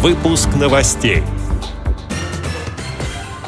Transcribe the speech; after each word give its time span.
Выпуск 0.00 0.48
новостей. 0.54 1.24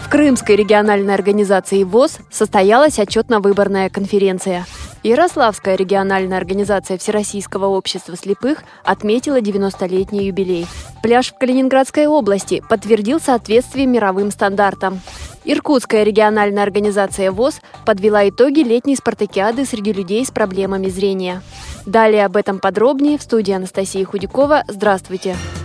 В 0.03 0.09
Крымской 0.11 0.57
региональной 0.57 1.15
организации 1.15 1.85
ВОЗ 1.85 2.19
состоялась 2.29 2.99
отчетно-выборная 2.99 3.89
конференция. 3.89 4.67
Ярославская 5.05 5.77
региональная 5.77 6.39
организация 6.39 6.99
Всероссийского 6.99 7.67
общества 7.67 8.17
слепых 8.17 8.65
отметила 8.83 9.41
90-летний 9.41 10.25
юбилей. 10.25 10.67
Пляж 11.05 11.31
в 11.31 11.39
Калининградской 11.39 12.09
области 12.09 12.65
подтвердил 12.69 13.21
соответствие 13.21 13.87
мировым 13.87 14.33
стандартам. 14.33 15.01
Иркутская 15.45 16.03
региональная 16.03 16.65
организация 16.65 17.31
ВОЗ 17.31 17.61
подвела 17.87 18.29
итоги 18.29 18.61
летней 18.61 18.97
спартакиады 18.97 19.65
среди 19.65 19.93
людей 19.93 20.27
с 20.27 20.33
проблемами 20.33 20.89
зрения. 20.89 21.43
Далее 21.87 22.25
об 22.25 22.37
этом 22.37 22.59
подробнее 22.59 23.19
в 23.19 23.23
студии 23.23 23.53
Анастасии 23.53 24.03
Худякова. 24.03 24.65
Здравствуйте! 24.67 25.37
В 25.55 25.60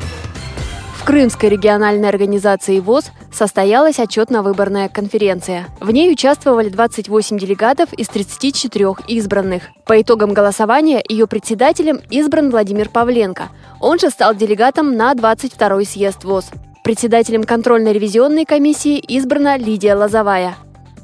Крымской 1.06 1.50
региональной 1.50 2.10
организации 2.10 2.80
ВОЗ 2.80 3.12
состоялась 3.32 4.00
отчетно-выборная 4.00 4.90
конференция. 4.90 5.68
В 5.80 5.92
ней 5.92 6.12
участвовали 6.12 6.70
28 6.70 7.38
делегатов 7.38 7.94
из 7.94 8.08
34 8.08 8.96
избранных. 9.08 9.66
По 9.86 10.02
итогам 10.02 10.34
голосования 10.34 11.04
ее 11.08 11.28
председателем 11.28 12.02
избран 12.10 12.50
Владимир 12.50 12.90
Павленко. 12.90 13.50
Он 13.80 14.00
же 14.00 14.10
стал 14.10 14.34
делегатом 14.34 14.98
на 14.98 15.14
22-й 15.14 15.86
съезд 15.86 16.24
ВОЗ. 16.24 16.50
Председателем 16.84 17.44
контрольно-ревизионной 17.44 18.46
комиссии 18.46 18.98
избрана 18.98 19.58
Лидия 19.58 19.94
Лозовая. 19.94 20.56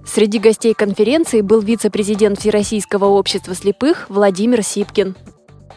Среди 0.04 0.40
гостей 0.40 0.74
конференции 0.74 1.42
был 1.42 1.62
вице-президент 1.62 2.40
Всероссийского 2.40 3.06
общества 3.06 3.54
слепых 3.54 4.08
Владимир 4.10 4.64
Сипкин. 4.64 5.16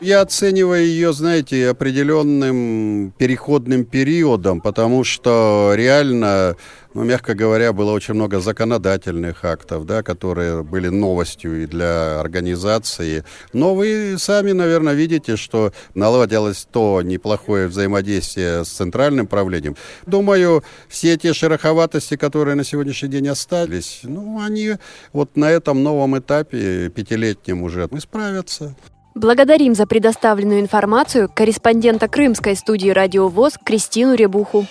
Я 0.01 0.21
оцениваю 0.21 0.85
ее, 0.85 1.13
знаете, 1.13 1.69
определенным 1.69 3.13
переходным 3.17 3.85
периодом, 3.85 4.61
потому 4.61 5.05
что 5.05 5.73
реально, 5.75 6.57
ну, 6.95 7.05
мягко 7.05 7.35
говоря, 7.35 7.73
было 7.73 7.93
очень 7.93 8.15
много 8.15 8.41
законодательных 8.41 9.45
актов, 9.45 9.87
да, 9.87 10.03
которые 10.03 10.63
были 10.63 10.89
новостью 10.89 11.63
и 11.63 11.67
для 11.67 12.21
организации. 12.21 13.25
Но 13.53 13.75
вы 13.75 14.17
сами, 14.19 14.53
наверное, 14.53 14.95
видите, 14.95 15.37
что 15.37 15.73
наладилось 15.95 16.67
то 16.71 17.03
неплохое 17.03 17.69
взаимодействие 17.69 18.65
с 18.65 18.69
центральным 18.69 19.27
правлением. 19.27 19.77
Думаю, 20.07 20.65
все 20.89 21.17
те 21.17 21.33
шероховатости, 21.33 22.17
которые 22.17 22.55
на 22.57 22.65
сегодняшний 22.65 23.09
день 23.09 23.29
остались, 23.29 24.01
ну, 24.03 24.41
они 24.41 24.75
вот 25.13 25.37
на 25.37 25.51
этом 25.51 25.83
новом 25.83 26.19
этапе, 26.19 26.91
пятилетнем 26.91 27.63
уже, 27.63 27.89
исправятся. 27.93 28.75
Благодарим 29.15 29.77
за 29.77 29.87
предоставленную 29.87 30.59
информацию 30.59 31.31
корреспондента 31.33 32.09
Крымской 32.09 32.57
студии 32.57 32.89
«Радио 32.89 33.29
ВОЗ» 33.29 33.55
Кристину 33.63 34.15
Ребуху. 34.15 34.67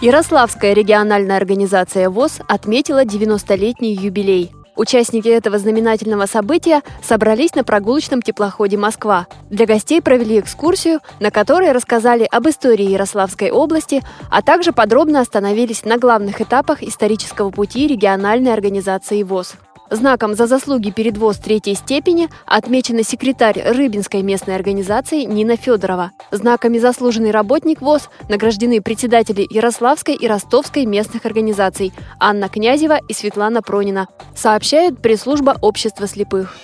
Ярославская 0.00 0.72
региональная 0.72 1.36
организация 1.36 2.10
ВОЗ 2.10 2.38
отметила 2.46 3.04
90-летний 3.04 3.92
юбилей. 3.92 4.52
Участники 4.76 5.26
этого 5.26 5.58
знаменательного 5.58 6.26
события 6.26 6.82
собрались 7.02 7.56
на 7.56 7.64
прогулочном 7.64 8.22
теплоходе 8.22 8.76
«Москва». 8.76 9.26
Для 9.50 9.66
гостей 9.66 10.00
провели 10.00 10.38
экскурсию, 10.38 11.00
на 11.18 11.32
которой 11.32 11.72
рассказали 11.72 12.28
об 12.30 12.48
истории 12.48 12.88
Ярославской 12.88 13.50
области, 13.50 14.00
а 14.30 14.42
также 14.42 14.70
подробно 14.70 15.18
остановились 15.18 15.84
на 15.84 15.98
главных 15.98 16.40
этапах 16.40 16.84
исторического 16.84 17.50
пути 17.50 17.88
региональной 17.88 18.52
организации 18.52 19.24
ВОЗ. 19.24 19.56
Знаком 19.90 20.34
за 20.34 20.46
заслуги 20.46 20.90
перед 20.90 21.16
ВОЗ 21.16 21.38
третьей 21.38 21.74
степени 21.74 22.28
отмечена 22.44 23.02
секретарь 23.02 23.62
Рыбинской 23.64 24.20
местной 24.22 24.54
организации 24.54 25.22
Нина 25.22 25.56
Федорова. 25.56 26.12
Знаками 26.30 26.78
заслуженный 26.78 27.30
работник 27.30 27.80
ВОЗ 27.80 28.10
награждены 28.28 28.82
председатели 28.82 29.46
Ярославской 29.48 30.14
и 30.14 30.28
Ростовской 30.28 30.84
местных 30.84 31.24
организаций 31.24 31.94
Анна 32.20 32.50
Князева 32.50 32.98
и 33.08 33.14
Светлана 33.14 33.62
Пронина, 33.62 34.08
сообщает 34.36 35.00
пресс-служба 35.00 35.56
общества 35.62 36.06
слепых. 36.06 36.54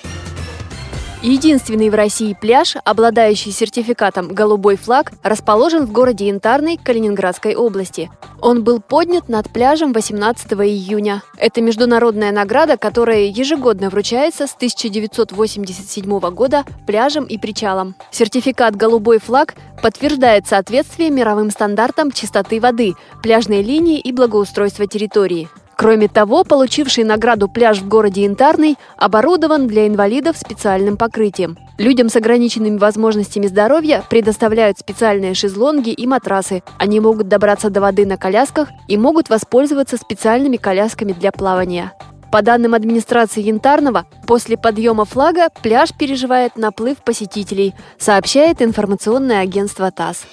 Единственный 1.24 1.88
в 1.88 1.94
России 1.94 2.36
пляж, 2.38 2.76
обладающий 2.84 3.50
сертификатом 3.50 4.28
«Голубой 4.28 4.76
флаг», 4.76 5.12
расположен 5.22 5.86
в 5.86 5.90
городе 5.90 6.26
Янтарной 6.26 6.76
Калининградской 6.76 7.54
области. 7.54 8.10
Он 8.42 8.62
был 8.62 8.78
поднят 8.78 9.30
над 9.30 9.48
пляжем 9.48 9.94
18 9.94 10.52
июня. 10.52 11.22
Это 11.38 11.62
международная 11.62 12.30
награда, 12.30 12.76
которая 12.76 13.22
ежегодно 13.22 13.88
вручается 13.88 14.46
с 14.46 14.54
1987 14.54 16.20
года 16.34 16.64
пляжам 16.86 17.24
и 17.24 17.38
причалам. 17.38 17.94
Сертификат 18.10 18.76
«Голубой 18.76 19.18
флаг» 19.18 19.54
подтверждает 19.82 20.46
соответствие 20.46 21.08
мировым 21.08 21.48
стандартам 21.50 22.12
чистоты 22.12 22.60
воды, 22.60 22.92
пляжной 23.22 23.62
линии 23.62 23.98
и 23.98 24.12
благоустройства 24.12 24.86
территории. 24.86 25.48
Кроме 25.84 26.08
того, 26.08 26.44
получивший 26.44 27.04
награду 27.04 27.46
пляж 27.46 27.80
в 27.80 27.88
городе 27.88 28.22
Янтарный 28.22 28.78
оборудован 28.96 29.66
для 29.66 29.86
инвалидов 29.86 30.38
специальным 30.38 30.96
покрытием. 30.96 31.58
Людям 31.76 32.08
с 32.08 32.16
ограниченными 32.16 32.78
возможностями 32.78 33.46
здоровья 33.48 34.02
предоставляют 34.08 34.78
специальные 34.78 35.34
шезлонги 35.34 35.90
и 35.90 36.06
матрасы. 36.06 36.62
Они 36.78 37.00
могут 37.00 37.28
добраться 37.28 37.68
до 37.68 37.82
воды 37.82 38.06
на 38.06 38.16
колясках 38.16 38.70
и 38.88 38.96
могут 38.96 39.28
воспользоваться 39.28 39.98
специальными 39.98 40.56
колясками 40.56 41.12
для 41.12 41.32
плавания. 41.32 41.92
По 42.32 42.40
данным 42.40 42.72
администрации 42.72 43.42
Янтарного, 43.42 44.06
после 44.26 44.56
подъема 44.56 45.04
флага 45.04 45.48
пляж 45.62 45.90
переживает 45.92 46.56
наплыв 46.56 47.04
посетителей, 47.04 47.74
сообщает 47.98 48.62
информационное 48.62 49.40
агентство 49.40 49.90
ТАСС. 49.90 50.24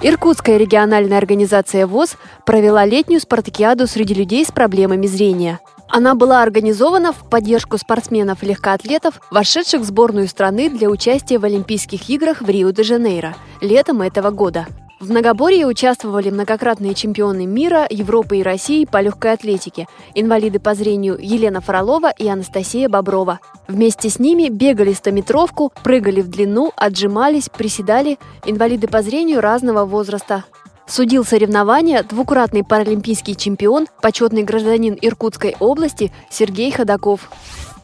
Иркутская 0.00 0.58
региональная 0.58 1.18
организация 1.18 1.84
ВОЗ 1.84 2.16
провела 2.46 2.84
летнюю 2.84 3.20
спартакиаду 3.20 3.88
среди 3.88 4.14
людей 4.14 4.44
с 4.44 4.52
проблемами 4.52 5.08
зрения. 5.08 5.58
Она 5.88 6.14
была 6.14 6.40
организована 6.40 7.12
в 7.12 7.28
поддержку 7.28 7.78
спортсменов-легкоатлетов, 7.78 9.20
вошедших 9.32 9.80
в 9.80 9.84
сборную 9.84 10.28
страны 10.28 10.70
для 10.70 10.88
участия 10.88 11.38
в 11.38 11.44
Олимпийских 11.44 12.08
играх 12.10 12.42
в 12.42 12.48
Рио-де-Жанейро 12.48 13.34
летом 13.60 14.02
этого 14.02 14.30
года. 14.30 14.66
В 15.00 15.10
многоборье 15.10 15.64
участвовали 15.64 16.28
многократные 16.28 16.92
чемпионы 16.92 17.46
мира, 17.46 17.86
Европы 17.88 18.38
и 18.38 18.42
России 18.42 18.84
по 18.84 19.00
легкой 19.00 19.34
атлетике, 19.34 19.86
инвалиды 20.16 20.58
по 20.58 20.74
зрению 20.74 21.16
Елена 21.20 21.60
Фролова 21.60 22.10
и 22.10 22.26
Анастасия 22.26 22.88
Боброва. 22.88 23.38
Вместе 23.68 24.08
с 24.08 24.18
ними 24.18 24.48
бегали 24.48 24.92
стометровку, 24.92 25.72
прыгали 25.84 26.20
в 26.20 26.28
длину, 26.28 26.72
отжимались, 26.74 27.48
приседали 27.48 28.18
инвалиды 28.44 28.88
по 28.88 29.00
зрению 29.02 29.40
разного 29.40 29.84
возраста. 29.84 30.44
Судил 30.88 31.24
соревнования 31.24 32.02
двукратный 32.02 32.64
паралимпийский 32.64 33.36
чемпион, 33.36 33.86
почетный 34.02 34.42
гражданин 34.42 34.98
Иркутской 35.00 35.54
области 35.60 36.10
Сергей 36.28 36.72
Ходаков. 36.72 37.30